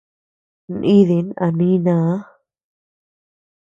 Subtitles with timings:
[0.79, 2.13] Nídin a nínaa.